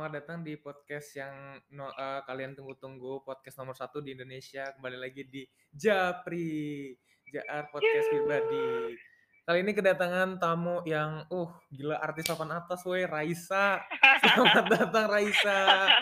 [0.00, 4.72] Selamat datang di podcast yang no, uh, kalian tunggu-tunggu, podcast nomor satu di Indonesia.
[4.72, 5.44] Kembali lagi di
[5.76, 6.88] Japri,
[7.28, 8.96] JR Podcast Pribadi.
[9.44, 13.76] Kali ini kedatangan tamu yang, uh, gila artis papan atas, weh, Raisa.
[14.24, 15.92] Selamat datang Raisa.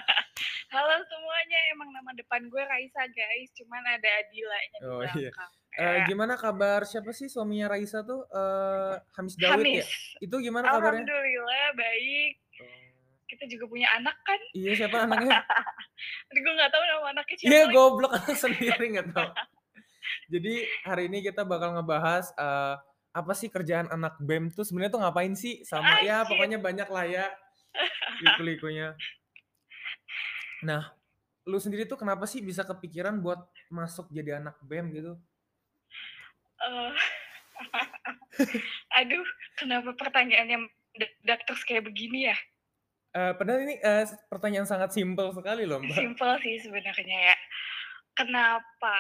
[0.71, 5.35] Halo semuanya, emang nama depan gue Raisa guys, cuman ada Adilanya Oh di iya.
[5.35, 5.51] belakang.
[5.75, 6.07] Uh, Ya.
[6.11, 8.23] gimana kabar siapa sih suaminya Raisa tuh?
[8.31, 9.83] Uh, Hamis Dawid ya?
[9.83, 9.91] Hamis.
[10.23, 11.03] Itu gimana kabarnya?
[11.03, 12.33] Alhamdulillah baik.
[13.29, 14.41] Kita juga punya anak kan?
[14.57, 15.45] Iya siapa anaknya?
[16.33, 17.53] Tapi gue nggak tahu nama anaknya siapa.
[17.53, 19.31] Iya goblok anak sendiri nggak tahu.
[20.33, 20.55] Jadi
[20.89, 22.75] hari ini kita bakal ngebahas eh,
[23.13, 26.29] apa sih kerjaan anak BEM tuh sebenarnya tuh ngapain sih sama ya Anjir.
[26.33, 27.27] pokoknya banyak lah ya
[28.25, 28.97] liku-likunya.
[30.65, 30.91] Nah,
[31.47, 33.39] lu sendiri tuh kenapa sih bisa kepikiran buat
[33.71, 35.13] masuk jadi anak BEM gitu?
[36.59, 36.93] Eh,
[38.99, 39.27] aduh,
[39.59, 40.69] kenapa pertanyaannya
[41.47, 42.37] terus kayak begini ya?
[43.17, 45.97] Eh, padahal ini eh, pertanyaan sangat simpel sekali loh mbak.
[45.97, 47.37] Simpel sih sebenarnya ya.
[48.13, 48.97] Kenapa?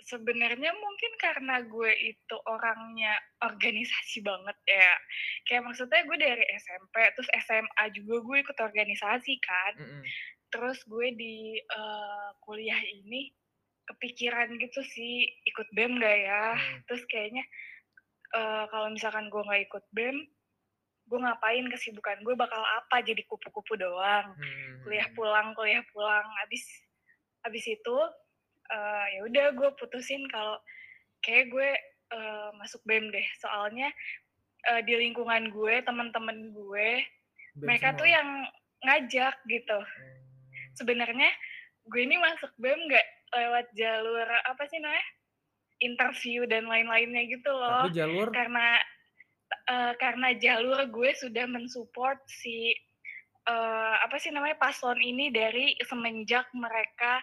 [0.00, 3.12] Sebenarnya mungkin karena gue itu orangnya
[3.44, 4.92] organisasi banget ya.
[5.44, 9.72] Kayak maksudnya gue dari SMP, terus SMA juga gue ikut organisasi kan.
[9.76, 10.02] Mm-mm.
[10.48, 13.28] Terus gue di eh, kuliah ini
[13.84, 16.56] kepikiran gitu sih ikut BEM gak ya?
[16.56, 16.78] Hmm.
[16.88, 17.44] Terus kayaknya
[18.32, 20.16] eh, kalau misalkan gue nggak ikut BEM,
[21.10, 23.02] gue ngapain kesibukan gue bakal apa?
[23.02, 24.78] Jadi kupu-kupu doang Hmm.
[24.80, 26.62] kuliah pulang kuliah pulang abis
[27.42, 27.96] abis itu
[28.68, 30.54] eh, ya udah gue putusin kalau
[31.20, 31.68] kayak gue
[32.08, 33.90] eh, masuk BEM deh soalnya
[34.64, 36.88] eh, di lingkungan gue teman-teman gue
[37.52, 37.98] BEM mereka semua.
[37.98, 38.28] tuh yang
[38.80, 40.18] ngajak gitu Hmm.
[40.72, 41.28] sebenarnya
[41.84, 45.04] gue ini masuk BEM nggak lewat jalur apa sih namanya
[45.78, 48.76] interview dan lain-lainnya gitu loh Tapi jalur karena
[49.50, 52.74] eh, karena jalur gue sudah mensupport si
[53.48, 57.22] eh, apa sih namanya paslon ini dari semenjak mereka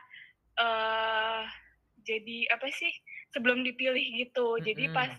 [0.57, 1.45] eh
[2.07, 2.89] jadi apa sih
[3.35, 4.95] sebelum dipilih gitu jadi Mm-mm.
[4.95, 5.11] pas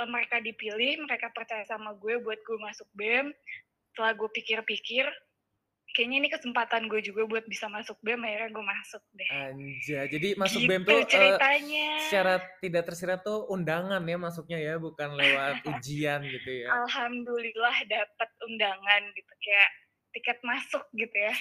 [0.00, 3.30] eh, mereka dipilih mereka percaya sama gue buat gue masuk bem
[3.92, 5.04] setelah gue pikir-pikir
[5.96, 10.00] kayaknya ini kesempatan gue juga buat bisa masuk bem akhirnya gue masuk deh Anja.
[10.12, 14.74] Jadi masuk gitu BEM tuh eh, ceritanya secara tidak tersirat tuh undangan ya masuknya ya,
[14.76, 16.84] bukan lewat ujian gitu ya.
[16.84, 19.70] alhamdulillah dapat undangan gitu kayak
[20.12, 21.34] tiket masuk gitu ya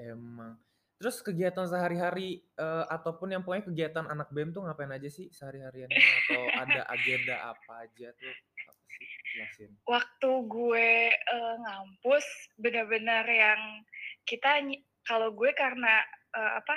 [0.00, 0.56] Emang.
[0.98, 5.94] Terus kegiatan sehari-hari eh, ataupun yang pokoknya kegiatan anak BEM tuh ngapain aja sih sehari-hariannya
[5.94, 8.34] atau ada agenda apa aja tuh?
[8.66, 9.08] Apa sih?
[9.28, 9.70] Jelasin.
[9.86, 12.26] waktu gue eh, ngampus
[12.58, 13.60] benar-benar yang
[14.28, 14.60] kita
[15.08, 16.04] kalau gue karena
[16.36, 16.76] eh, apa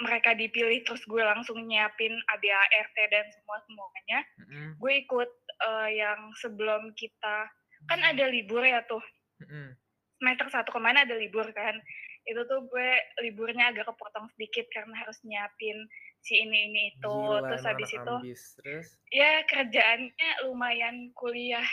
[0.00, 5.30] mereka dipilih terus gue langsung nyiapin ABART dan semua semuanya Mm-mm, gue ikut
[5.66, 7.50] eh, yang sebelum kita
[7.90, 9.02] kan ada libur ya tuh
[9.42, 9.74] mm-mm.
[10.22, 11.74] semester satu ke mana ada libur kan
[12.22, 12.90] itu tuh gue
[13.26, 15.74] liburnya agak kepotong sedikit karena harus nyiapin
[16.22, 18.42] si ini ini itu Gila, terus habis itu ambis.
[18.62, 21.66] Terus ya kerjaannya lumayan kuliah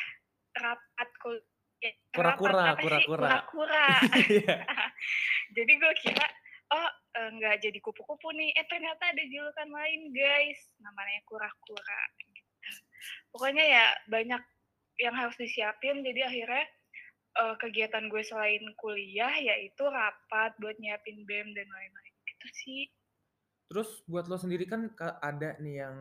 [0.58, 1.46] rapat kuliah
[2.12, 3.40] Kura-kura, kura-kura.
[3.46, 3.88] kura-kura
[4.28, 4.58] Iya.
[5.58, 6.28] jadi gue kira
[6.70, 8.54] oh eh, nggak jadi kupu-kupu nih.
[8.54, 10.60] Eh ternyata ada julukan lain guys.
[10.82, 12.42] Namanya kura-kura gitu.
[13.34, 14.42] pokoknya ya banyak
[15.02, 16.06] yang harus disiapin.
[16.06, 16.66] Jadi akhirnya
[17.42, 22.14] eh, kegiatan gue selain kuliah yaitu rapat buat nyiapin bem dan lain-lain.
[22.26, 22.84] Gitu sih.
[23.70, 25.98] Terus buat lo sendiri kan ka- ada nih yang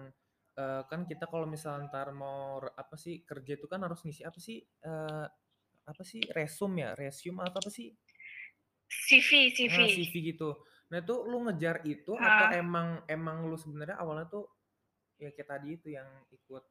[0.61, 4.37] eh, kan kita kalau misalnya ntar mau apa sih kerja itu kan harus ngisi apa
[4.41, 5.27] sih eh,
[5.89, 6.91] apa sih resume ya?
[6.93, 7.89] Resume atau apa sih
[8.89, 10.51] CV CV Nah, CV gitu.
[10.89, 12.57] Nah, itu lu ngejar itu atau Ah.
[12.57, 14.49] emang emang lu sebenarnya awalnya tuh
[15.21, 16.65] ya kayak tadi itu yang ikut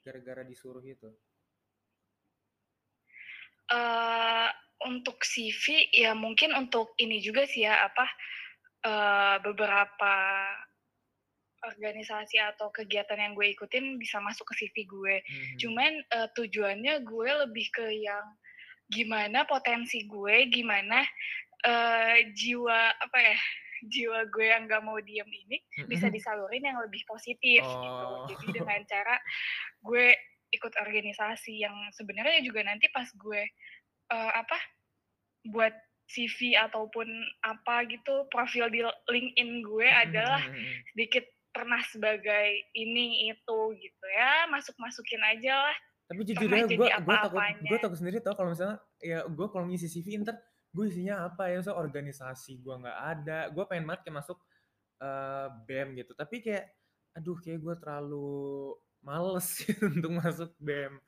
[0.00, 1.10] gara-gara disuruh itu.
[3.70, 4.48] eh
[4.82, 8.06] untuk CV ya mungkin untuk ini juga sih ya apa
[8.82, 10.14] eh, beberapa
[11.60, 15.16] organisasi atau kegiatan yang gue ikutin bisa masuk ke CV gue.
[15.20, 15.56] Mhm.
[15.60, 18.26] Cuman eh, tujuannya gue lebih ke yang
[18.90, 21.04] gimana potensi gue, gimana
[21.62, 23.36] eh, jiwa apa ya
[23.82, 25.56] jiwa gue yang gak mau diem ini
[25.88, 26.14] bisa Mhm.
[26.14, 28.04] disalurin yang lebih positif gitu.
[28.04, 28.28] Oh.
[28.28, 29.16] Jadi dengan cara
[29.80, 30.12] gue
[30.50, 33.42] ikut organisasi yang sebenarnya juga nanti pas gue
[34.10, 34.58] eh, apa
[35.46, 35.72] buat
[36.04, 37.06] CV ataupun
[37.40, 40.42] apa gitu profil di LinkedIn gue adalah
[40.90, 45.76] sedikit pernah sebagai ini itu gitu ya masuk masukin aja lah
[46.10, 46.90] Tapi jujur ya gue gue
[47.22, 50.34] takut gue takut sendiri tau kalau misalnya ya gue kalau ngisi CV ntar
[50.70, 54.38] gue isinya apa ya so organisasi gue nggak ada gue pengen banget kayak masuk
[55.02, 56.70] eh, BEM gitu tapi kayak
[57.16, 58.30] aduh kayak gue terlalu
[59.02, 61.00] males gitu untuk masuk BEM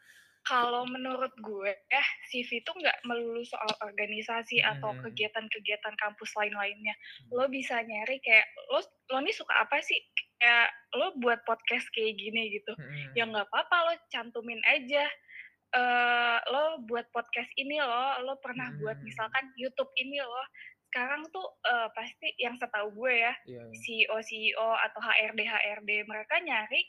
[0.42, 6.98] Kalau menurut gue ya, CV itu nggak melulu soal organisasi Mhm atau kegiatan-kegiatan kampus lain-lainnya.
[7.30, 7.38] Hmm.
[7.38, 8.82] Lo bisa nyari kayak, lo
[9.14, 10.02] lo nih suka apa sih?
[10.42, 12.74] Kayak lo buat podcast kayak gini gitu.
[12.74, 13.14] Mhm.
[13.14, 15.06] Ya nggak apa-apa lo cantumin aja.
[15.72, 19.04] Eh lo buat podcast ini lo, lo pernah buat Mhm.
[19.04, 20.44] misalkan YouTube ini lo.
[20.86, 23.64] Sekarang tuh eh, pasti yang setahu gue ya, iya.
[23.72, 26.82] CEO CEO atau HRD HRD mereka nyari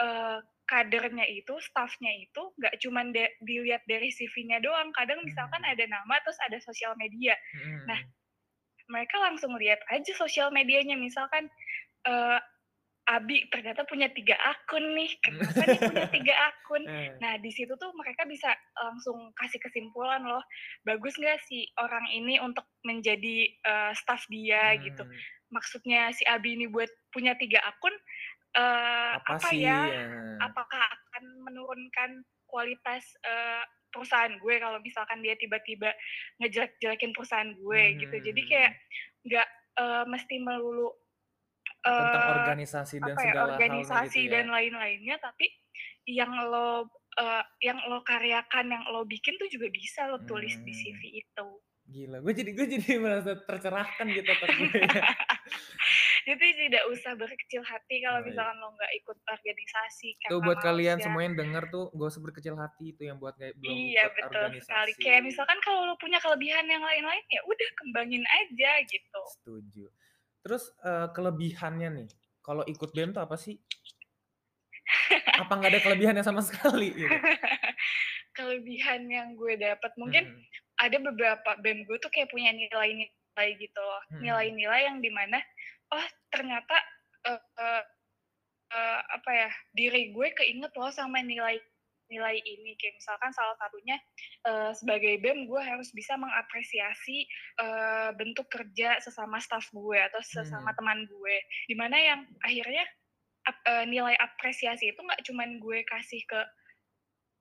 [0.00, 4.88] eh, kadernya itu, staffnya itu nggak cuman de- dilihat dari CV-nya doang.
[4.96, 5.68] Kadang misalkan Hmm.
[5.68, 7.36] ada nama terus ada sosial media.
[7.52, 7.84] Mhm.
[7.84, 8.00] Nah,
[8.88, 10.96] mereka langsung lihat aja sosial medianya.
[10.96, 11.52] Misalkan
[12.02, 12.38] eh,
[13.12, 15.10] Abi ternyata punya tiga akun nih.
[15.20, 16.82] Kenapa dia punya tiga akun?
[16.92, 20.42] Eh, Nah, di situ tuh mereka bisa langsung kasih kesimpulan loh.
[20.82, 25.02] Bagus nggak sih orang ini untuk menjadi eh, staff dia gitu.
[25.02, 25.18] hmm.
[25.50, 27.92] Maksudnya si Abi ini buat punya tiga akun,
[28.56, 29.62] eh, Apa, apa, sih?
[29.62, 29.78] ya?
[29.84, 30.04] ya?
[30.40, 32.10] Apakah akan menurunkan
[32.46, 33.62] kualitas eh,
[33.92, 35.92] perusahaan gue kalau misalkan dia tiba-tiba
[36.38, 38.16] ngejelek-jelekin perusahaan gue gitu.
[38.24, 38.48] Jadi Hmm.
[38.48, 38.72] kayak
[39.22, 40.92] nggak eh, mesti melulu
[41.82, 44.52] tentang eh, organisasi dan apa ya segala organisasi halnya gitu dan ya.
[44.54, 45.46] lain-lainnya tapi
[46.04, 50.70] yang lo eh, yang lo karyakan yang lo bikin tuh juga bisa lo tulis di
[50.70, 50.80] Hmm.
[50.80, 51.48] CV itu
[51.82, 54.38] Gila, gue jadi gue jadi merasa tercerahkan gitu ya.
[56.30, 58.28] jadi tidak usah berkecil hati kalau Oh, iya.
[58.30, 61.04] misalkan lo nggak ikut organisasi Tuh buat kalian ya.
[61.04, 64.14] semua yang denger tuh gak usah berkecil hati itu yang buat kayak belum iya ikut
[64.14, 64.62] betul organisasi.
[64.62, 69.84] sekali kayak misalkan kalau lo punya kelebihan yang lain-lain ya udah kembangin aja gitu Setuju.
[70.42, 72.08] Terus eh, kelebihannya nih,
[72.42, 73.56] kalau ikut BEM tuh apa sih?
[75.42, 76.92] Apa nggak ada kelebihannya sama sekali?
[76.92, 77.08] Gitu?
[78.36, 80.42] kelebihan yang gue dapat mungkin Hmm.
[80.82, 84.02] ada beberapa BEM gue tuh kayak punya nilai-nilai gitu loh.
[84.12, 84.20] Hmm.
[84.20, 85.40] Nilai-nilai yang di mana,
[85.94, 86.76] oh ternyata
[87.28, 87.82] eh, eh,
[88.72, 91.60] eh, apa ya diri gue keinget loh sama nilai
[92.12, 93.96] nilai ini kayak misalkan salah satunya
[94.44, 97.24] eh, sebagai BEM gue harus bisa mengapresiasi
[97.58, 100.78] eh, bentuk kerja sesama staff gue atau sesama Hmm.
[100.78, 101.36] teman gue
[101.66, 102.84] di mana yang akhirnya
[103.42, 106.40] ap- eh, nilai apresiasi itu nggak cuman gue kasih ke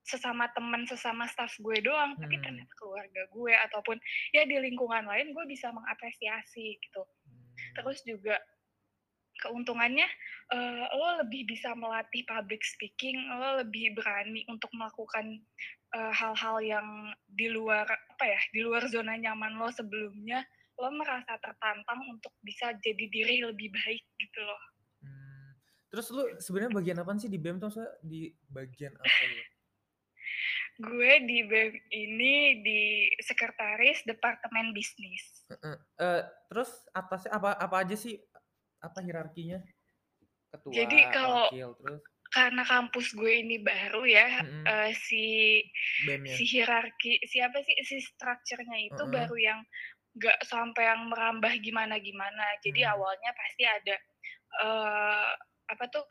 [0.02, 2.44] sesama teman sesama staff gue doang tapi Hmm.
[2.44, 3.98] ternyata keluarga gue ataupun
[4.32, 7.74] ya di lingkungan lain gue bisa mengapresiasi gitu Hmm.
[7.78, 8.40] terus juga
[9.42, 10.08] keuntungannya
[10.54, 15.42] eh, lo lebih bisa melatih public speaking lo lebih berani untuk melakukan
[15.98, 16.88] eh, hal-hal yang
[17.26, 20.46] di luar apa ya di luar zona nyaman lo sebelumnya
[20.78, 24.62] lo merasa tertantang untuk bisa jadi diri lebih baik gitu loh
[25.02, 25.58] Hmm.
[25.90, 27.74] Terus lu sebenarnya bagian apa sih di BEM tuh?
[28.06, 29.52] Di bagian apa gitu?
[30.82, 32.34] gue di BEM ini
[32.66, 32.82] di
[33.22, 35.78] sekretaris departemen bisnis Heeh.
[36.00, 38.18] Eh, terus atasnya apa apa aja sih?
[38.82, 39.62] Apa hierarkinya?
[40.52, 42.02] Ketua, Jadi kalau- wakil, terus
[42.32, 44.64] karena kampus gue ini baru ya Mm-mm.
[44.64, 45.60] eh, si
[46.08, 46.36] BEM ya.
[46.40, 49.12] si hierarki siapa sih si strukturnya itu Heeh.
[49.12, 49.60] baru yang
[50.16, 52.92] nggak sampai yang merambah gimana gimana jadi Hmm.
[52.96, 53.96] awalnya pasti ada
[54.64, 55.30] eh
[55.68, 56.08] apa tuh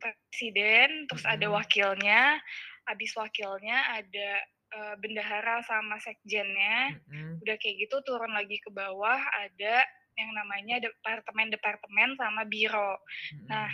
[0.00, 1.60] presiden terus ada Mm-mm.
[1.60, 2.40] wakilnya
[2.88, 4.30] habis wakilnya ada
[4.72, 7.44] eh, bendahara sama sekjennya Mm-mm.
[7.44, 9.84] udah kayak gitu turun lagi ke bawah ada
[10.18, 13.46] yang namanya departemen-departemen sama biro Mm-mm.
[13.46, 13.70] Nah,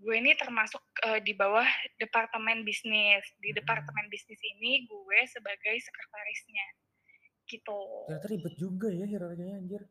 [0.00, 1.66] gue ini termasuk eh, di bawah
[1.98, 3.26] departemen bisnis.
[3.42, 3.58] Di Mm-mm.
[3.58, 6.66] departemen bisnis ini gue sebagai sekretarisnya.
[7.50, 7.82] Gitu.
[8.06, 9.82] ternyata ribet juga ya hierarkinya anjir.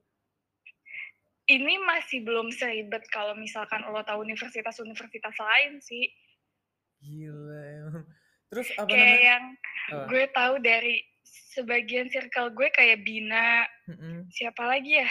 [1.50, 6.08] Ini masih belum seribet kalau misalkan lo tahu universitas-universitas lain sih.
[7.04, 8.00] Gila.
[8.48, 9.20] Terus apa kayak namanya?
[9.20, 9.44] yang
[9.92, 10.06] Apa?
[10.08, 10.96] gue tahu dari
[11.28, 14.32] sebagian circle gue kayak Bina, Mm-mm.
[14.32, 15.10] siapa lagi ya?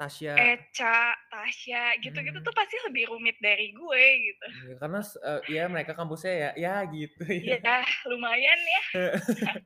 [0.00, 0.32] Tasya.
[0.32, 2.46] Eca, Tasya, gitu-gitu Hmm.
[2.48, 4.46] tuh pasti lebih rumit dari gue gitu.
[4.72, 7.60] Ya, karena eh, ya mereka kampusnya ya ya gitu ya.
[7.60, 8.82] Ya lumayan ya.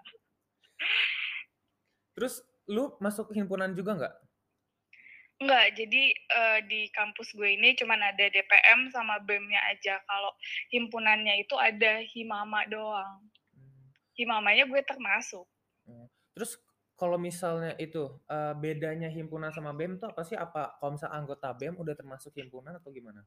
[2.19, 4.15] Terus lu masuk himpunan juga nggak?
[5.35, 9.99] Enggak, jadi eh, di kampus gue ini cuman ada DPM sama BEM-nya aja.
[10.03, 10.35] Kalau
[10.71, 13.23] himpunannya itu ada Himama doang.
[13.55, 13.87] Hmm.
[14.19, 15.47] Himamanya gue termasuk.
[16.35, 16.59] Terus
[17.05, 20.37] kalau misalnya itu eh, bedanya himpunan sama BEM tuh apa sih?
[20.41, 23.21] Apa kalau misal anggota BEM udah termasuk himpunan atau gimana?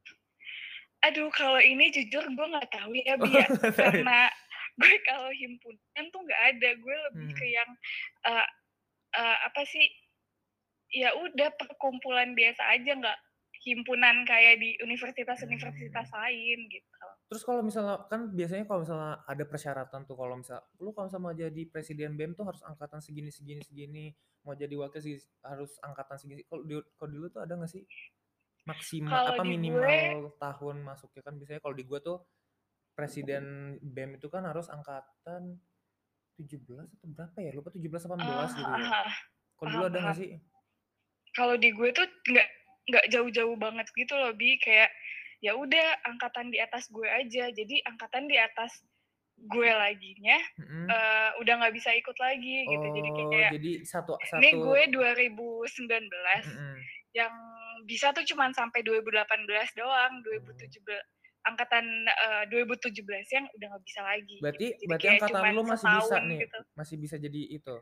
[1.05, 3.45] Aduh, kalau ini jujur gue nggak tahu ya, Oh, Bia.
[3.53, 4.01] nggak tahu ya?
[4.01, 4.19] Karena
[4.81, 6.69] gue kalau himpunan tuh nggak ada.
[6.81, 7.55] Gue lebih ke Hmm.
[7.61, 7.69] yang
[8.25, 8.47] eh,
[9.21, 9.85] eh, apa sih?
[10.89, 13.19] Ya udah perkumpulan biasa aja, nggak
[13.67, 16.17] himpunan kayak di universitas-universitas Hmm.
[16.17, 16.89] lain gitu.
[17.27, 21.35] Terus kalau misalnya kan biasanya kalau misalnya ada persyaratan tuh kalau misal lu kalau sama
[21.35, 24.05] jadi presiden BEM tuh harus angkatan segini segini segini
[24.47, 26.41] mau jadi wakil sih harus angkatan segini.
[26.47, 27.83] Kalau di kalau dulu tuh ada nggak sih
[28.63, 32.17] maksimal apa minimal gue- tahun masuknya kan biasanya kalau di gua tuh
[32.95, 33.43] presiden
[33.83, 35.59] BEM itu kan harus angkatan
[36.39, 37.51] 17 atau berapa ya?
[37.51, 38.77] Lupa 17, 18 Oh, gitu ya.
[38.87, 39.11] heeh.
[39.57, 40.29] Kalau dulu ada nggak sih?
[41.33, 42.47] Kalau di gue tuh nggak
[42.87, 44.89] nggak jauh-jauh banget gitu loh, Bi, kayak
[45.43, 47.49] ya udah angkatan di atas gue aja.
[47.53, 48.81] Jadi angkatan di atas
[49.39, 50.97] gue laginya, Mhm.
[50.97, 52.87] eee, udah nggak bisa ikut lagi gitu.
[52.91, 56.89] Jadi Oh, kayak jadi satu ini satu gue 2019, Mhm.
[57.17, 57.33] yang
[57.89, 60.77] bisa tuh cuman sampai 2018 doang, Oh.
[60.79, 61.01] 2017
[61.47, 64.73] angkatan, eee, 2017 yang udah nggak bisa lagi Berarti gitu.
[64.85, 66.59] Jadi berarti angkatan lu masih bisa nih, gitu.
[66.77, 67.81] masih bisa jadi itu?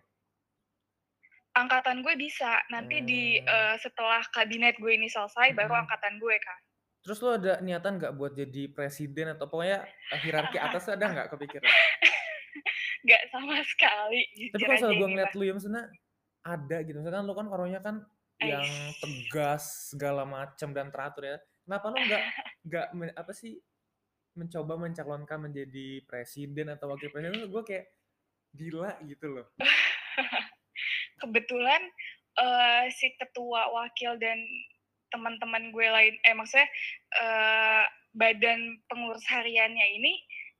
[1.55, 3.39] Angkatan gue bisa, nanti di, Oh.
[3.39, 5.87] eee, setelah kabinet gue ini selesai baru Mhm.
[5.87, 6.59] angkatan gue kan.
[7.05, 11.29] Terus lu ada niatan nggak buat jadi presiden atau pokoknya, eee, hierarki atas ada nggak
[11.37, 11.75] kepikiran?
[13.05, 14.21] Nggak sama sekali,
[14.53, 15.83] Tapi kalau gua ini ngeliat lu ya maksudnya
[16.45, 17.95] ada gitu, misalkan lu kan orangnya kan
[18.41, 21.37] yang tegas segala macam dan teratur ya.
[21.65, 22.23] Kenapa lu nggak
[22.67, 23.59] nggak apa sih,
[24.39, 27.85] mencoba mencalonkan menjadi presiden atau wakil presiden gua kayak
[28.55, 29.47] gila gitu loh.
[31.21, 31.81] Kebetulan,
[32.39, 34.37] eee, si ketua, wakil, dan
[35.15, 36.67] teman-teman gue lain eh, maksudnya,
[37.15, 37.83] eee,
[38.19, 38.59] badan
[38.91, 40.13] pengurus hariannya ini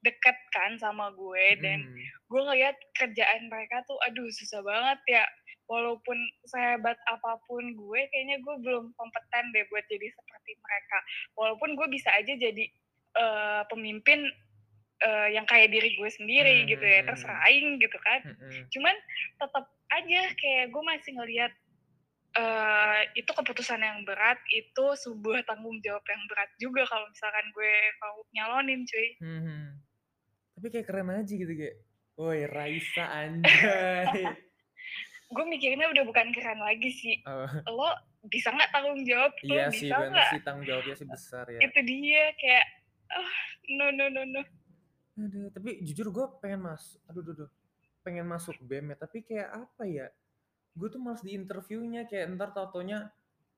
[0.07, 2.03] deket kan sama gue dan Mhm.
[2.31, 5.25] gue ngeliat kerjaan mereka tuh aduh susah banget ya.
[5.67, 10.97] Walaupun sehebat apa pun gue, kayaknya gue belum kompeten deh buat jadi seperti mereka.
[11.41, 12.65] Walaupun gue bisa aja jadi,
[13.17, 14.29] eee, pemimpin,
[15.05, 17.47] eee, yang kayak diri gue sendiri gitu ya, terserah Mhm.
[17.49, 18.21] aing gitu kan.
[18.29, 18.69] Mhm.
[18.77, 18.95] Cuman
[19.41, 19.65] tetep
[19.97, 21.53] aja kayak gue masih ngelihat,
[22.37, 27.73] eee, itu keputusan yang berat, itu sebuah tanggung jawab yang berat juga kalau misalkan gue
[28.03, 29.09] mau nyalonin cuy.
[29.21, 29.79] Mhm.
[30.55, 31.75] Tapi kayak keren aja gitu kayak,
[32.19, 34.39] "Woi Raisa anjay."
[35.35, 37.65] Gue mikirnya udah bukan keren lagi sih, Oh.
[37.69, 37.89] lo
[38.29, 40.29] bisa nggak tanggung jawab, lo Iya sih, bisa nggak?
[40.29, 41.65] sih tanggung jawabnya sih besar ya.
[41.65, 42.65] Itu dia kayak,
[43.15, 43.33] ah,
[43.79, 44.41] no no no no.
[45.17, 47.51] Aduh, tapi jujur gue pengen mas aduh duh duh,
[48.03, 50.07] pengen masuk BEM ya, tapi kayak apa ya,
[50.77, 53.09] gue tuh males di interviewnya, kayak entar tau-taunya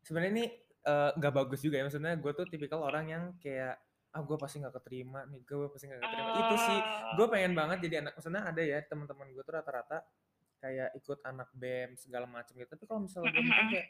[0.05, 0.45] sebenarnya ini,
[0.87, 3.77] eee, nggak bagus juga ya, maksudnya gue tuh tipikal orang yang kayak,
[4.15, 6.79] "Ah gue pasti nggak keterima nih, gue pasti nggak keterima." Itu sih,
[7.13, 7.33] gue Oh.
[7.33, 9.97] pengen banget jadi anak maksudnya ada ya teman-teman gue tuh rata-rata
[10.63, 13.87] kayak ikut anak BEM segala macam gitu, tapi kalau misalnya gue mikir kayak,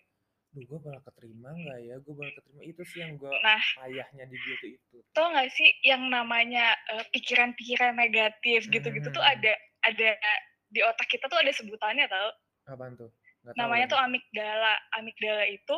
[0.55, 1.96] "Duh gue bakal keterima nggak ya?
[2.03, 3.62] Gue bakal keterima." Itu sih yang gue Nah.
[3.77, 5.00] payahnya di gue tuh itu.
[5.15, 9.24] Tau nggak sih yang namanya, eee, pikiran-pikiran negatif gitu-gitu tuh Mhm.
[9.24, 9.53] ada
[9.88, 10.10] ada
[10.67, 12.29] di otak kita tuh ada sebutannya tau.
[12.67, 13.09] Apaan tuh?
[13.43, 14.74] Nggak Namanya tuh amigdala.
[14.97, 15.75] Amigdala itu,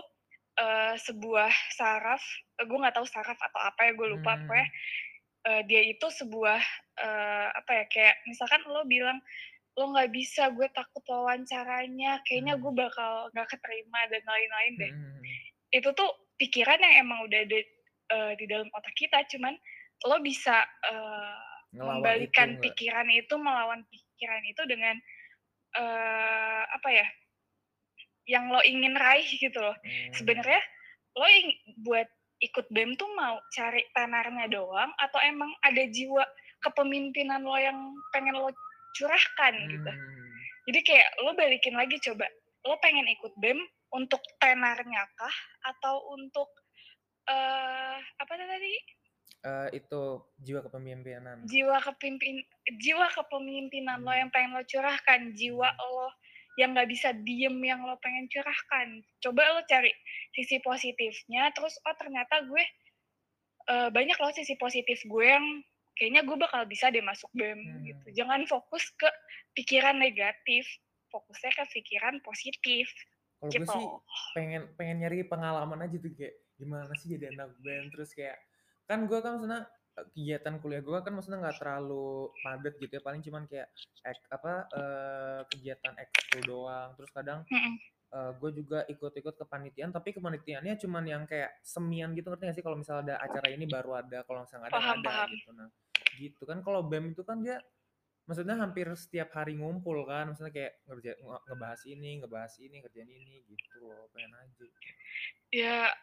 [0.58, 2.24] eee, sebuah saraf,
[2.60, 4.80] eee, gue nggak tahu saraf atau apa ya, gue lupa pokoknya, Mmm.
[5.50, 6.62] eee, dia itu sebuah,
[7.00, 9.20] eee, apa ya, kayak misalkan lo bilang,
[9.80, 12.80] "Lo nggak bisa, gue takut wawancaranya, kayaknya gue Mmm.
[12.80, 14.94] bakal nggak keterima," dan lain-lain deh.
[14.94, 15.40] Mhm mhm.
[15.76, 17.60] Itu tuh pikiran yang emang udah ada,
[18.16, 19.56] eee, di dalam otak kita, cuman
[20.08, 20.64] lo bisa,
[21.74, 22.76] Ngelawan itu membalikan nggak?
[22.76, 24.96] pikiran itu, melawan pikiran itu dengan,
[25.78, 27.08] eee, apa ya,
[28.30, 29.74] yang lo ingin raih gitu loh.
[29.76, 30.14] Oh.
[30.18, 30.62] Sebenarnya
[31.18, 31.50] lo ing
[31.86, 32.08] buat
[32.40, 36.24] ikut BEM tuh mau cari tenarnya doang atau emang ada jiwa
[36.64, 37.78] kepemimpinan lo yang
[38.16, 38.50] pengen lo
[39.00, 39.92] curahkan gitu.
[39.92, 40.32] Mmm.
[40.72, 42.28] Jadi kayak lo balikin lagi coba,
[42.68, 43.60] lo pengen ikut BEM
[43.96, 46.50] untuk tenarnya kah atau untuk,
[47.30, 48.74] eee, apa tadi?
[49.44, 49.96] Eee, itu
[50.44, 51.40] jiwa kepemimpinan.
[51.40, 52.44] Jiwa kepimpin
[52.84, 54.20] jiwa kepemimpinan lo Mmm.
[54.22, 56.12] yang pengen lo curahkan, jiwa lo
[56.60, 59.00] yang nggak bisa diem yang lo pengen curahkan.
[59.24, 59.88] Coba lo cari
[60.36, 62.64] sisi positifnya, terus, "Oh ternyata gue,
[63.72, 65.48] eee, banyak loh sisi positif gue yang
[65.98, 68.06] kayaknya gue bakal bisa deh masuk BEM," gitu.
[68.08, 68.20] Mmm.
[68.20, 69.10] Jangan fokus ke
[69.58, 70.66] pikiran negatif,
[71.14, 72.88] fokusnya ke pikiran positif,
[73.42, 73.72] Kalau gue gitu.
[73.72, 74.04] sih
[74.36, 78.36] pengen pengen nyari pengalaman aja tuh kayak, gimana sih jadi anak BEM, terus kayak
[78.90, 79.62] kan gue kan maksudnya,
[80.00, 83.70] eee, kegiatan kuliah gue kan maksudnya nggak terlalu padat gitu ya, paling cuman kayak
[84.06, 87.80] ek apa, eee, kegiatan ekskul doang, terus kadang, Mhm.
[88.14, 92.66] eee, gue juga ikut-ikut kepanitiaan, tapi kepanitiaannya cuman yang kayak semian gitu, ngerti nggak sih?
[92.68, 95.32] Kalau misalnya ada acara ini baru ada, kalau misalnya ada, Paham ada paham.
[95.32, 95.50] gitu.
[95.56, 95.70] Nah,
[96.16, 97.62] gitu kan kalau BEM itu kan dia
[98.30, 103.12] maksudnya hampir setiap hari ngumpul kan, maksudnya kayak ngerja nge ngebahas ini ngebahas ini, ngerjain
[103.12, 104.68] ini, gitu loh, pengen aja.
[105.52, 105.94] Ya,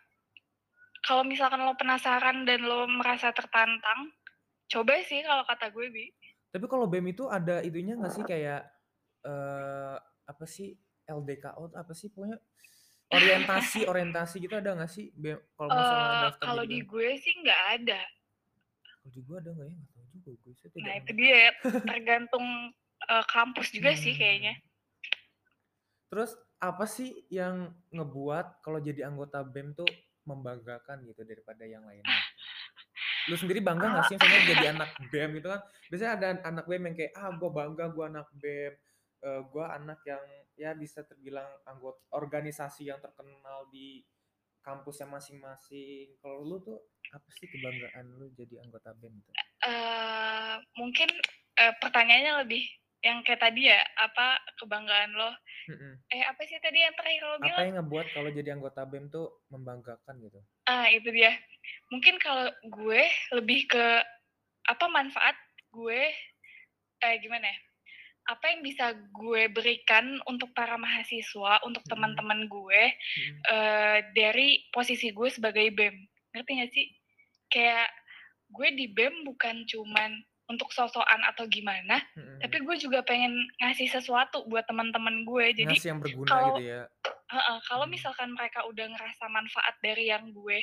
[1.06, 4.00] kalau misalkan lo penasaran dan lo merasa tertantang,
[4.72, 6.06] coba sih kalau kata gue, Bi.
[6.52, 8.60] Tapi kalau BEM itu ada itunya nggak sih kayak,
[9.26, 9.96] eee,
[10.30, 10.68] apa sih,
[11.06, 12.38] LDKO apa sih pokoknya
[13.16, 16.88] orientasi orientasi gitu ada nggak sih BEM kalau misalnya Eee, daftar kalau jadi di BEM?
[16.90, 18.00] gue sih nggak ada.
[19.00, 19.74] Kalau di gue ada nggak ya?
[19.76, 21.42] Nggak tahu juga gue, tidak Nah itu dia
[21.88, 22.46] tergantung,
[23.10, 24.54] eee, kampus juga sih kayaknya.
[26.10, 26.30] Terus
[26.62, 29.90] apa sih yang ngebuat kalau jadi anggota BEM tuh
[30.28, 32.22] membanggakan gitu daripada yang lainnya?
[33.30, 35.60] Lu sendiri bangga nggak Kalau sih misalnya jadi anak BEM gitu kan?
[35.90, 38.72] Biasanya ada anak BEM yang kayak, "Ah, gue bangga gue anak BEM,
[39.26, 44.06] eee, gue anak yang ya bisa terbilang anggota organisasi yang terkenal di
[44.62, 46.78] kampusnya masing-masing." Kalau lu tuh
[47.14, 49.34] apa sih kebanggaan lu jadi anggota BEM itu?
[49.66, 51.08] Eee, mungkin,
[51.60, 52.62] eee, pertanyaannya lebih
[53.04, 55.30] yang kayak tadi ya, apa kebanggaan lo
[55.68, 56.06] Mhm.
[56.14, 57.68] eh, apa sih tadi yang terakhir lo Apa bilang?
[57.68, 60.40] yang ngebuat kalau jadi anggota BEM tuh membanggakan gitu?
[60.66, 61.30] Ah, itu dia.
[61.94, 63.02] Mungkin kalau gue
[63.38, 63.84] lebih ke
[64.66, 65.36] apa manfaat
[65.72, 66.10] gue
[67.04, 67.58] eh, gimana ya,
[68.34, 71.90] apa yang bisa gue berikan untuk para mahasiswa, untuk Mhm.
[71.90, 72.82] teman-teman gue,
[73.16, 73.46] Mhm.
[73.52, 75.96] eee, dari posisi gue sebagai BEM.
[76.34, 76.86] Ngerti nggak sih?
[77.52, 77.88] Kayak
[78.52, 80.12] gue di BEM bukan cuman
[80.50, 82.40] untuk sok-sokan atau gimana, Mhm.
[82.42, 85.46] tapi gue juga pengen ngasih sesuatu buat teman-teman gue.
[85.56, 86.80] Jadi Ngasih yang berguna kalau gitu ya?
[87.32, 87.90] heeh, kalau Mhm.
[87.90, 90.60] misalkan mereka udah ngerasa manfaat dari yang gue,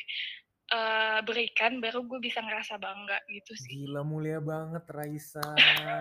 [0.74, 3.78] eee, berikan, baru gue bisa ngerasa bangga gitu sih.
[3.78, 5.50] Gila mulia banget Raisa.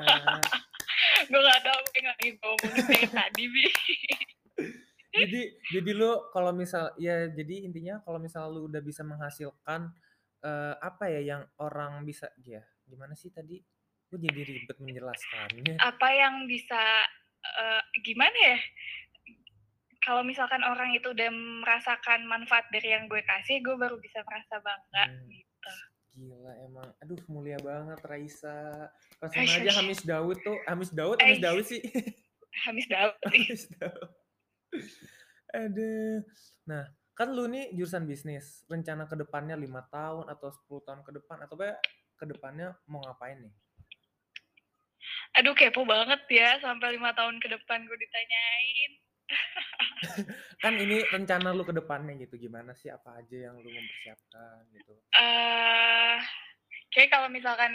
[1.33, 1.41] Gue
[1.97, 3.65] yang lagi gue omongin dari tadi, Bi.
[5.13, 9.93] Jadi jadi lu kalau misal ya jadi intinya kalau misal lu udah bisa menghasilkan,
[10.41, 13.61] eee, apa ya yang orang bisa ya gimana sih tadi?
[14.13, 15.81] Gue jadi ribet menjelaskannya.
[15.81, 16.77] Apa yang bisa,
[17.41, 18.59] eee, gimana ya,
[20.05, 24.61] kalau misalkan orang itu udah merasakan manfaat dari yang gue kasih, gue baru bisa merasa
[24.61, 25.33] bangga Hmm.
[25.33, 25.73] gitu.
[26.13, 28.93] Gila emang, aduh mulia banget Raisa.
[29.33, 29.81] Aish, aja.
[29.81, 31.45] Hamis Daud tuh, Hamis Daud, Hamis Aish.
[31.49, 31.81] Daud sih.
[32.69, 33.17] Hamis Daud.
[33.33, 34.09] Hamis Daud.
[35.57, 36.21] Aduh.
[36.69, 36.85] Nah,
[37.17, 41.49] kan lu nih jurusan bisnis, rencana ke depannya 5 tahun atau 10 tahun ke depan
[41.49, 41.81] atau kayak
[42.21, 43.55] ke depannya mau ngapain nih?
[45.39, 48.93] Aduh kepo banget ya, sampai 5 tahun ke depan gue ditanyain.
[50.63, 54.95] Kan ini rencana lu ke depannya gitu, gimana sih, apa aja yang lu mempersiapkan gitu?
[55.13, 56.17] Eee,
[56.93, 57.73] kayak kalau misalkan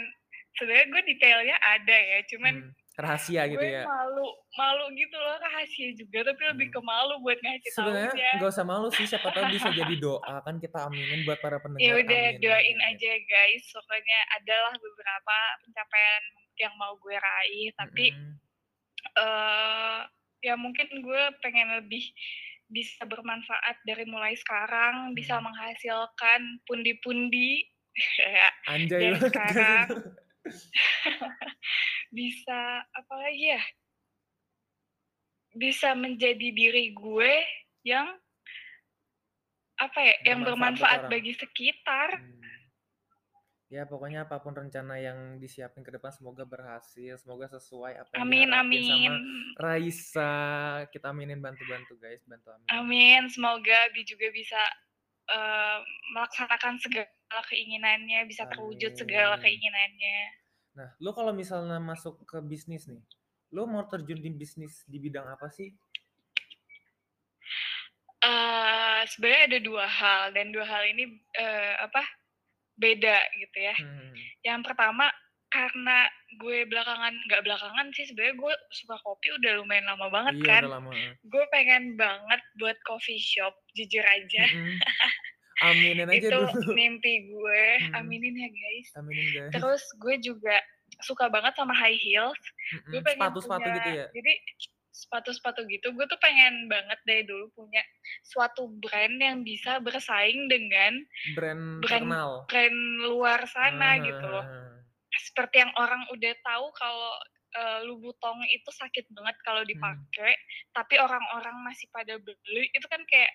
[0.58, 3.84] sebenarnya gue detailnya ada ya, cuman Hmm, rahasia gitu gue ya?
[3.86, 4.28] malu
[4.58, 6.74] malu gitu loh, rahasia juga, tapi lebih Hmm.
[6.74, 8.32] ke malu buat ngasih Sebenarnya taunya.
[8.34, 11.94] nggak usah malu sih, siapa tahu bisa jadi doa, kan kita aminin buat para Ya
[11.94, 16.24] pendengar, udah amin doain aja guys, pokoknya adalah beberapa pencapaian
[16.60, 18.40] yang mau gue raih, tapi, Mhm.
[19.18, 20.00] eee,
[20.46, 22.04] ya mungkin gue pengen lebih
[22.72, 25.44] bisa bermanfaat dari mulai sekarang, bisa Mhm.
[25.44, 27.64] menghasilkan pundi-pundi
[28.66, 29.88] Anjay dari sekarang.
[32.14, 33.62] Bisa apalagi ya?
[35.56, 37.32] Bisa menjadi diri gue
[37.80, 38.20] yang
[39.78, 42.10] apa ya, yang Bermanfaat buat bermanfaat bagi sekitar.
[42.12, 42.37] Hmm.
[43.74, 48.24] Ya pokoknya apa pun rencana yang disiapin ke depan semoga berhasil, semoga sesuai apa yang
[48.24, 49.58] Amin diharapin sama amin.
[49.60, 50.24] Raisa.
[50.88, 52.72] Kita aminin bantu-bantu guys, bantu amin.
[52.76, 54.60] Amin, semoga Abi juga bisa,
[55.32, 55.78] eee,
[56.12, 59.40] melaksanakan segala keinginannya, bisa terwujud segala Amin.
[59.40, 60.18] keinginannya.
[60.76, 63.00] Nah, lu kalau misalnya masuk ke bisnis nih,
[63.54, 65.68] lu mau terjun di bisnis di bidang apa sih?
[68.18, 71.04] Eee, sebenarnya ada 2 hal dan 2 hal ini,
[71.38, 72.02] eee, apa,
[72.78, 73.74] beda gitu ya.
[73.74, 74.14] Hmm.
[74.40, 75.06] Yang pertama,
[75.48, 76.04] karena
[76.36, 80.62] gue belakangan nggak belakangan sih sebenarnya gue suka kopi udah lumayan lama banget Iya kan.
[80.64, 80.90] udah lama.
[81.24, 84.44] Gue pengen banget buat coffee shop, jujur aja.
[84.46, 84.76] Mhm.
[85.58, 86.70] Aminin aja Itu dulu.
[86.70, 87.92] mimpi gue, Mhm.
[87.96, 88.88] aminin ya guys.
[88.94, 89.52] Aminin guys.
[89.52, 90.56] Terus gue juga
[91.00, 92.38] suka banget sama high heels.
[92.86, 94.06] Gue Mhm, pengen sepatu-sepatu punya gitu ya?
[94.12, 94.32] jadi
[94.98, 97.82] sepatu-sepatu gitu, gue tuh pengen banget dari dulu punya
[98.26, 102.48] suatu brand yang bisa bersaing dengan Brand brand terkenal.
[102.48, 104.46] brand luar sana Heeh gitu loh.
[105.28, 107.12] Seperti yang orang udah tahu kalau,
[107.58, 110.08] eee, Louboutin itu sakit banget kalau Hmm.
[110.12, 110.32] dipakai,
[110.76, 113.32] tapi orang-orang masih pada beli, itu kan kayak,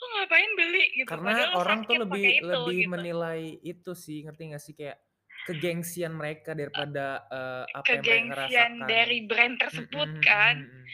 [0.00, 2.86] "Lu ngapain beli?" Gitu, Karena padahal orang tuh lebih itu, lebih gitu.
[2.86, 4.74] menilai itu sih, ngerti nggak sih?
[4.78, 5.02] Kayak
[5.46, 8.86] kegengsian mereka daripada, eee, apa yang mereka Kegengsian rasakan.
[8.86, 10.54] dari brand tersebut Mhm kan.
[10.54, 10.92] mhm mhm.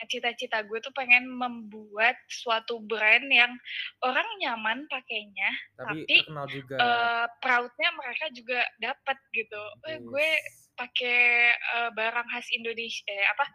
[0.00, 3.52] Nah, cita-cita gue tuh pengen membuat suatu brand yang
[4.04, 6.82] orang nyaman pakainya, Tapi tapi, terkenal juga.
[6.82, 9.62] eee, proud-nya mereka juga dapet gitu.
[9.90, 10.68] "Eh, gue Wis.
[10.78, 11.20] pakai,
[11.56, 13.46] eee, barang khas Indonesia eh, apa,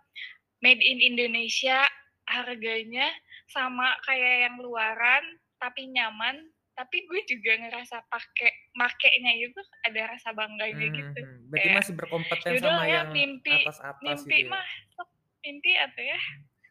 [0.64, 1.86] made in Indonesia,
[2.30, 3.10] harganya
[3.52, 5.24] sama kayak yang luaran,
[5.62, 11.22] tapi nyaman, tapi gue juga ngerasa pakai makainya itu ada rasa bangganya Mhm gitu.
[11.22, 11.50] mhm.
[11.50, 14.54] Berarti Kayak, masih berkompeten ya sama ya yang mimpi atas-atas mimpi gitu ya?
[14.54, 14.66] mah
[14.96, 15.10] sok
[15.46, 16.20] mimpi atuh ya.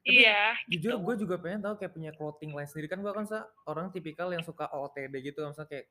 [0.06, 0.98] Tapi Iya, jujur gitu.
[1.04, 4.30] gue juga pengen tahu kayak punya clothing line sendiri, kan gue kan sa orang tipikal
[4.32, 5.86] yang suka OOTD gitu, misalnya kayak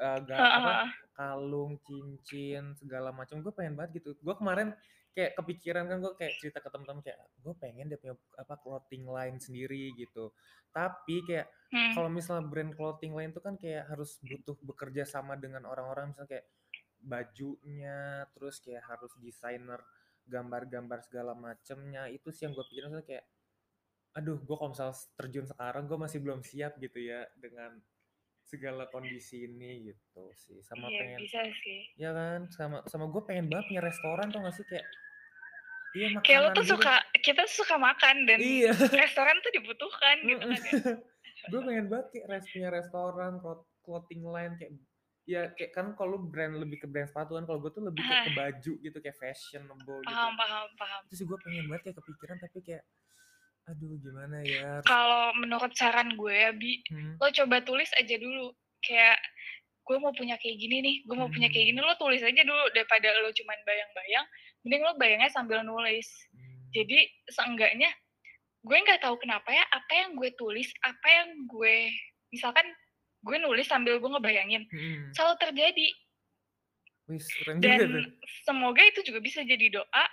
[0.00, 0.72] eee, ga Heeh apa,
[1.14, 4.18] kalung, cincin, segala macam, gue pengen banget gitu.
[4.24, 4.74] Gue kemarin
[5.14, 9.06] kayak kepikiran kan, gue kayak cerita ke temen-temen kayak, gue pengen deh punya apa, clothing
[9.06, 10.34] line sendiri gitu.
[10.74, 11.90] Tapi kayak Hmm.
[11.90, 16.30] kalau misalnya brand clothing line itu kan kayak harus butuh bekerja sama dengan orang-orang, misalnya
[16.38, 16.46] kayak
[17.02, 19.82] bajunya terus kayak harus desainer
[20.24, 22.06] gambar-gambar segala macemnya.
[22.08, 23.26] Itu sih yang gue pikirin tuh kayak
[24.14, 27.82] aduh gue kalau misal terjun sekarang gue masih belum siap gitu ya dengan
[28.46, 30.62] segala kondisi ini gitu sih.
[30.62, 31.80] Sama iya pengen bisa sih.
[31.98, 32.46] ya kan?
[32.54, 34.64] Sama sama gue pengen banget punya restoran tuh gak sih?
[34.70, 34.86] Kayak
[35.94, 38.70] iya kayak lo makanan tuh gitu suka kita suka makan dan iya.
[39.02, 40.72] restoran tuh dibutuhkan gitu kan ya.
[41.52, 44.72] Gue pengen banget kayak res punya restoran cloth- clothing line kayak
[45.24, 48.24] ya kayak kan kalau brand lebih ke brand sepatu kan kalau gue tuh lebih kayak
[48.28, 50.08] ke baju gitu kayak fashionable gitu.
[50.08, 51.02] Paham paham paham.
[51.12, 52.84] Sih gue pengen banget kayak kepikiran tapi kayak
[53.64, 54.84] aduh gimana ya?
[54.84, 58.52] Kalau menurut saran gue ya bi hmm, lo coba tulis aja dulu.
[58.84, 59.16] Kayak
[59.84, 62.40] gue mau punya kayak gini nih gue mau punya kayak gini hmm, lo tulis aja
[62.40, 64.26] dulu daripada lo cuman bayang-bayang
[64.64, 66.08] mending lo bayangnya sambil nulis.
[66.32, 66.98] Hmm, jadi
[67.28, 67.92] seenggaknya
[68.64, 71.92] gue nggak tahu kenapa ya apa yang gue tulis apa yang gue
[72.32, 72.64] misalkan
[73.20, 75.12] gue nulis sambil gue ngebayangin hmm.
[75.12, 75.88] selalu terjadi.
[77.04, 78.08] Juga dan tuh.
[78.48, 80.04] semoga itu juga bisa jadi doa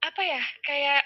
[0.00, 1.02] apa ya kayak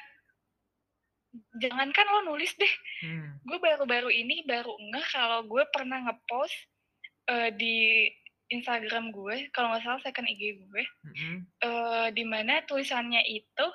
[1.57, 2.75] jangankan lo nulis deh.
[3.05, 3.41] Hmm.
[3.43, 6.57] gue baru-baru ini baru ngeh kalau gue pernah ngepost
[7.33, 8.09] eh, di
[8.61, 13.67] Instagram gue kalau nggak salah second IG gue hmm, eh di mana tulisannya itu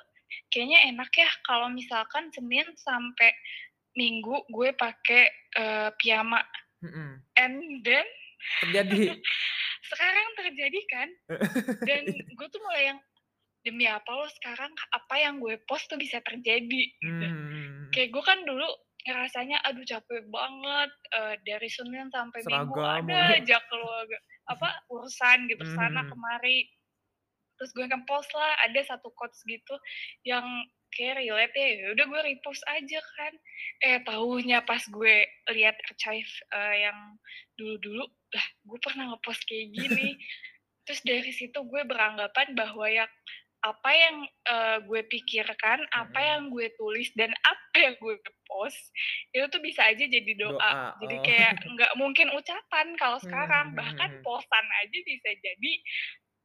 [0.50, 3.34] kayaknya enak ya kalau misalkan Senin sampai
[3.98, 5.26] Minggu gue pakai
[5.58, 6.40] eh, piyama.
[6.80, 7.20] Hmm.
[7.36, 8.06] and then
[8.64, 9.12] terjadi.
[9.92, 11.08] sekarang terjadi kan?
[11.88, 12.98] Dan gue tuh mulai yang
[13.66, 14.72] demi apa lo sekarang?
[14.96, 16.82] Apa yang gue post tuh bisa terjadi?
[16.96, 17.26] gitu.
[17.26, 17.92] Hmm.
[17.92, 18.64] kayak gue kan dulu
[19.06, 24.18] ngerasanya aduh capek banget eh, dari Senin sampai Minggu seragam ada aja keluarga
[24.50, 26.10] apa urusan gitu sana hmm.
[26.10, 26.68] kemari.
[27.60, 29.76] Terus gue ngepost lah ada satu quotes gitu
[30.24, 30.44] yang
[30.90, 33.32] kayak relate ya Ya udah gue repost aja kan.
[33.84, 35.14] Eh tahunya pas gue
[35.54, 36.98] lihat archive eh, yang
[37.56, 40.16] dulu-dulu lah gue pernah ngepost kayak gini.
[40.88, 43.10] Terus dari situ gue beranggapan bahwa yang
[43.60, 46.28] apa yang eh, gue pikirkan apa Hmm.
[46.32, 48.16] yang gue tulis dan apa yang gue
[48.48, 48.80] post
[49.36, 50.56] itu tuh bisa aja jadi doa.
[50.56, 51.22] Doa jadi oh.
[51.22, 53.72] kayak nggak mungkin ucapan kalau sekarang.
[53.72, 55.72] Hmm, bahkan hmm, postan aja bisa jadi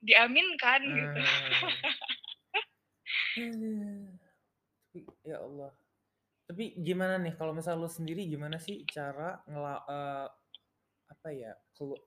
[0.03, 1.19] diaminkan gitu.
[3.39, 4.11] Aduh.
[4.91, 5.71] Tapi, ya Allah.
[6.45, 10.27] Tapi gimana nih kalau misal lu sendiri gimana sih cara ngela eh,
[11.09, 11.55] apa ya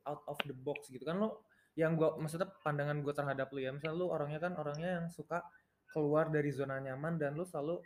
[0.05, 1.03] out of the box gitu?
[1.03, 1.33] Kan lu
[1.79, 3.71] yang gua maksudnya pandangan gua terhadap lu ya.
[3.71, 5.47] Misal lu orangnya kan orangnya yang suka
[5.95, 7.79] keluar dari zona nyaman dan lu selalu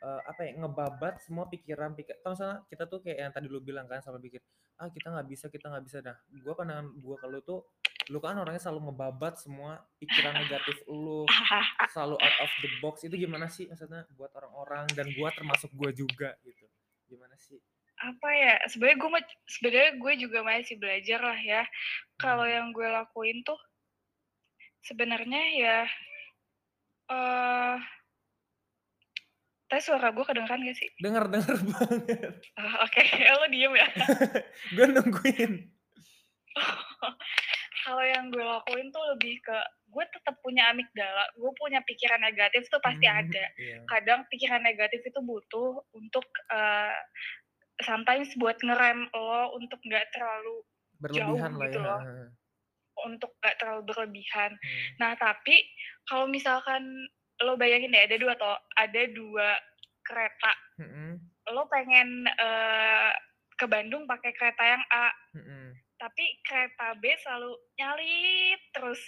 [0.00, 3.60] eh, apa ya ngebabat semua pikiran pikir kalau misalnya kita tuh kayak yang tadi lu
[3.60, 4.40] bilang kan selalu pikir
[4.80, 5.98] ah kita nggak bisa kita nggak bisa.
[6.00, 7.60] Nah gua pandangan gua kalau tuh
[8.08, 11.28] lu kan orangnya selalu ngebabat semua pikiran negatif lu
[11.92, 13.04] selalu out of the box.
[13.04, 16.64] Itu gimana sih maksudnya buat orang-orang dan gua termasuk gua juga gitu.
[17.12, 17.60] Gimana sih
[18.04, 19.10] apa ya sebenarnya gue
[19.48, 21.62] sebenarnya gue juga masih belajar lah ya.
[22.20, 22.52] Kalau hmm.
[22.52, 23.56] yang gue lakuin tuh
[24.84, 25.78] sebenarnya ya
[27.08, 27.76] eh
[29.64, 30.86] tapi suara gue kedengeran gak sih?
[31.02, 32.36] Dengar dengar banget.
[32.54, 33.00] Ah, oke
[33.42, 33.88] lo diem ya.
[34.76, 35.52] Gue nungguin.
[37.84, 39.56] Kalau yang gue lakuin tuh lebih ke
[39.90, 43.44] gue tetap punya amigdala gue punya pikiran negatif tuh pasti Hmm, ada.
[43.58, 43.78] iya.
[43.86, 46.94] kadang pikiran negatif itu butuh untuk eh
[47.80, 50.62] sometimes buat ngerem lo untuk nggak terlalu
[50.96, 51.84] berlebihan lah gitu ya.
[51.84, 52.00] loh.
[53.02, 54.54] untuk nggak terlalu berlebihan.
[54.54, 54.86] Hmm.
[54.96, 55.66] nah tapi
[56.04, 56.82] kalau misalkan
[57.40, 58.54] lo bayangin deh ada dua toh.
[58.76, 59.58] Ada dua
[60.00, 60.52] kereta.
[60.76, 63.10] Mm-mm, lo pengen eh,
[63.52, 65.10] ke Bandung pakai kereta yang A.
[65.32, 65.74] Mm-mm.
[65.94, 69.00] tapi kereta B selalu nyalip terus.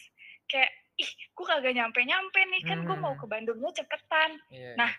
[0.47, 2.63] Kayak ih gue kagak nyampe nyampe nih.
[2.65, 3.21] Kan gue mau Hmm.
[3.21, 4.31] ke Bandungnya cepetan.
[4.49, 4.91] Iya, Nah,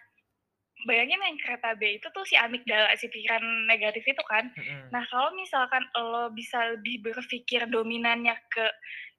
[0.85, 4.51] bayangin yang kereta B itu tuh si amigdala si pikiran negatif itu kan.
[4.53, 4.93] Mm-mm.
[4.93, 8.65] nah kalau misalkan lo bisa lebih berpikir dominannya ke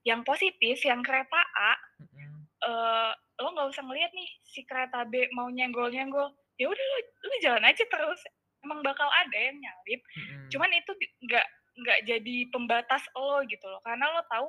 [0.07, 2.31] yang positif yang kereta A Mm-mm.
[2.63, 6.99] eh, lo nggak usah ngeliat nih si kereta B mau nyenggol nyenggol ya udah lo,
[7.27, 8.21] lo jalan aja terus
[8.63, 10.47] emang bakal ada yang nyalip Mm-mm.
[10.55, 10.93] cuman itu
[11.27, 11.47] nggak
[11.79, 14.49] nggak jadi pembatas lo gitu loh karena lo tahu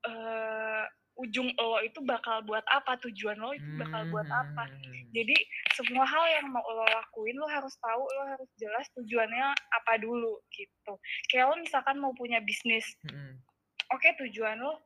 [0.00, 0.84] eh
[1.16, 5.10] ujung lo itu bakal buat apa tujuan lo itu bakal buat apa Hmm.
[5.10, 5.36] jadi
[5.74, 10.38] semua hal yang mau lo lakuin lo harus tahu lo harus jelas tujuannya apa dulu
[10.54, 10.92] gitu
[11.28, 13.36] kayak lo misalkan mau punya bisnis Mm-mm.
[13.90, 14.80] oke tujuan lo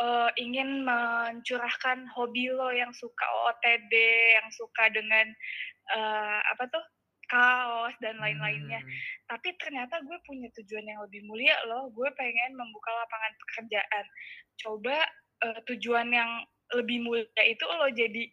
[0.00, 3.94] eh, ingin mencurahkan hobi lo yang suka OOTD
[4.36, 5.26] yang suka dengan
[5.94, 6.84] eh, apa tuh
[7.26, 8.90] kaos dan lain-lainnya Hmm.
[9.30, 14.04] tapi ternyata gue punya tujuan yang lebih mulia loh gue pengen membuka lapangan pekerjaan
[14.58, 14.98] coba
[15.44, 16.30] eh, tujuan yang
[16.76, 18.24] lebih mulia itu lo jadi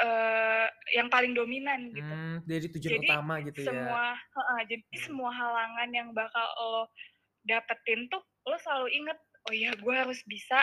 [0.00, 4.84] eh, yang paling dominan gitu Hmm, jadi tujuan Jadi, utama gitu ya semua heeh, jadi
[4.84, 5.02] Hmm.
[5.04, 6.88] semua halangan yang bakal lo
[7.44, 9.18] dapetin tuh lo selalu inget
[9.48, 10.60] oh ya gue harus bisa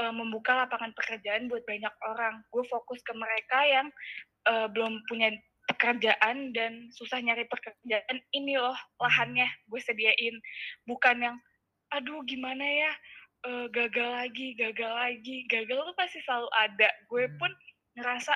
[0.00, 2.40] uh, membuka lapangan pekerjaan buat banyak orang.
[2.48, 3.86] Gue fokus ke mereka yang
[4.48, 5.34] uh, belum punya
[5.68, 8.16] pekerjaan dan susah nyari pekerjaan.
[8.32, 10.34] Ini loh lahannya gue sediain.
[10.88, 11.36] Bukan yang,
[11.92, 12.92] aduh gimana ya,
[13.46, 15.46] uh, gagal lagi, gagal lagi.
[15.48, 16.88] Gagal tuh pasti selalu ada.
[17.08, 17.36] Gue hmm.
[17.40, 17.50] pun
[17.96, 18.32] ngerasa,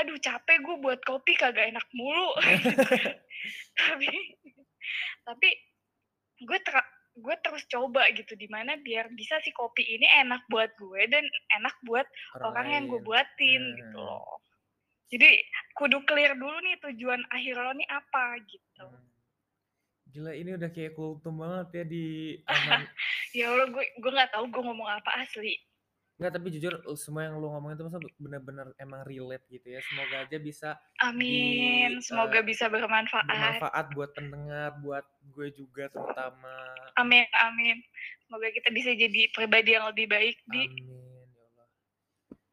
[0.00, 2.32] aduh capek gue buat kopi kagak enak mulu.
[3.80, 4.10] tapi,
[5.24, 5.48] tapi
[6.42, 6.76] gue ter
[7.12, 11.20] gue terus coba gitu di mana biar bisa si kopi ini enak buat gue dan
[11.60, 12.08] enak buat
[12.40, 13.76] orang, orang yang gue buatin hmm.
[13.76, 14.40] gitu loh.
[15.12, 15.44] Jadi
[15.76, 18.88] kudu clear dulu nih tujuan akhir lo nih apa gitu.
[18.88, 19.11] Hmm.
[20.12, 22.06] Gila ini udah kayak kultum banget ya di
[23.38, 25.56] ya Allah gue gue nggak tahu gue ngomong apa asli.
[26.20, 29.80] Enggak, tapi jujur semua yang lu ngomongin itu maksudnya benar-benar emang relate gitu ya.
[29.82, 30.70] Semoga aja bisa
[31.02, 31.98] Amin.
[31.98, 33.26] Di, Semoga uh, bisa bermanfaat.
[33.26, 36.54] Bermanfaat buat pendengar, buat gue juga terutama.
[37.00, 37.80] Amin, amin.
[38.28, 41.11] Semoga kita bisa jadi pribadi yang lebih baik di Amin.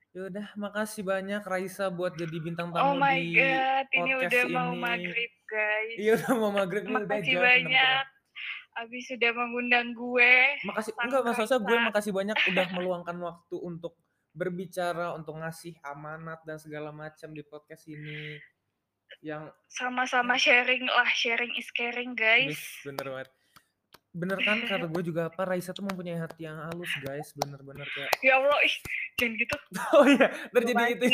[0.10, 4.43] Ya udah, makasih banyak Raisa buat jadi bintang tamu oh my di God, ini udah
[4.50, 4.56] ini.
[4.58, 5.98] mau maghrib guys.
[6.02, 7.41] Iya udah mau maghrib nih udah jam.
[7.45, 8.06] banyak.
[8.82, 10.34] Abis sudah mengundang gue.
[10.65, 13.93] Makasih enggak maksudnya gue makasih banyak udah meluangkan waktu untuk
[14.34, 18.41] berbicara, untuk ngasih amanat dan segala macam di podcast ini.
[19.22, 22.58] Yang sama-sama sharing lah, sharing is caring, guys.
[22.86, 23.30] bener banget.
[24.10, 24.58] Bener kan?
[24.65, 27.30] Kata gue juga apa Raisa tuh mempunyai hati yang halus guys.
[27.38, 28.76] Bener-bener kayak ya Allah ih
[29.22, 29.56] jangan gitu.
[29.98, 31.06] Oh iya terjadi itu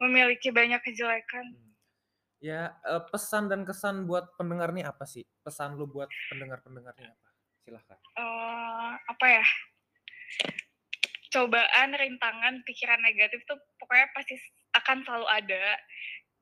[0.00, 1.52] memiliki banyak kejelekan.
[1.52, 1.72] Hmm.
[2.40, 5.24] Ya uh, pesan dan kesan buat pendengar nih apa sih?
[5.44, 7.28] Pesan lu buat pendengar pendengarnya apa?
[7.64, 7.98] Silahkan.
[8.16, 9.44] Uh, apa ya?
[11.32, 14.40] Cobaan rintangan pikiran negatif tuh pokoknya pasti
[14.72, 15.64] akan selalu ada.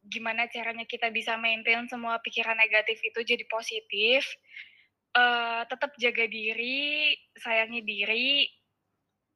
[0.02, 4.26] Gimana caranya kita bisa maintain semua pikiran negatif itu jadi positif
[5.16, 8.48] uh, tetap jaga diri sayangi diri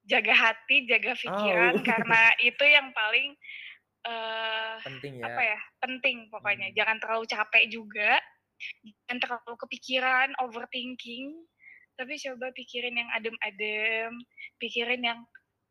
[0.07, 1.85] jaga hati jaga pikiran oh.
[1.85, 3.35] karena itu yang paling
[4.07, 5.25] uh, penting ya.
[5.27, 5.61] Apa ya?
[5.83, 6.69] Penting pokoknya.
[6.71, 6.77] Hmm.
[6.79, 8.12] Jangan terlalu capek juga.
[8.87, 11.35] Jangan terlalu kepikiran, overthinking.
[11.97, 14.12] Tapi coba pikirin yang adem-adem,
[14.61, 15.21] pikirin yang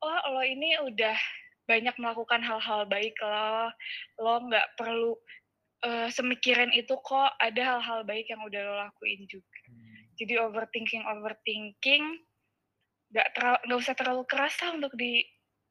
[0.02, 1.18] oh lo ini udah
[1.66, 3.74] banyak melakukan hal-hal baik lo,
[4.22, 5.18] lo nggak perlu
[5.86, 9.65] uh, semikirin itu kok ada hal-hal baik yang udah lo lakuin juga.
[10.16, 12.04] Jadi overthinking overthinking
[13.12, 15.22] nggak terlalu nggak usah terlalu kerasa untuk di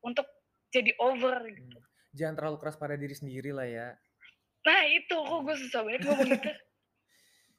[0.04, 0.28] untuk
[0.70, 1.80] jadi over gitu.
[1.80, 3.88] Hmm jangan terlalu keras pada diri sendiri lah ya.
[4.64, 6.50] Nah itu kok gue susah banget ngomong gitu.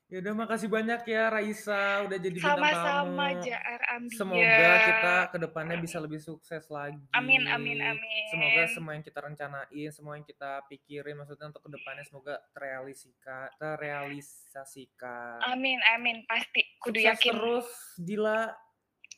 [0.06, 2.65] ya udah makasih banyak ya Raisa udah jadi bintang tamu.
[2.65, 4.17] Sama-sama JR Ambia.
[4.17, 6.98] Semoga kita ke depannya bisa lebih sukses lagi.
[7.13, 8.26] Amin amin amin.
[8.34, 13.54] Semoga semua yang kita rencanain, semua yang kita pikirin maksudnya untuk ke depannya semoga terrealisasikan,
[13.62, 15.38] terrealisasikan.
[15.45, 16.64] Amin amin pasti.
[16.86, 17.34] Kudu sukses yakin.
[17.34, 17.67] terus
[17.98, 18.39] Dila.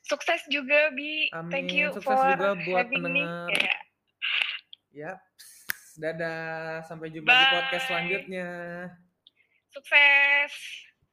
[0.01, 1.27] Sukses juga Bi.
[1.35, 1.51] Amin.
[1.51, 3.45] Thank you Sukses for juga buat having pendengar.
[3.45, 3.53] me.
[3.53, 3.79] Yeah.
[5.11, 5.19] Yap.
[5.97, 6.81] Dadah.
[6.87, 7.37] Sampai jumpa Bye.
[7.37, 8.49] di podcast selanjutnya.
[9.67, 10.53] Sukses.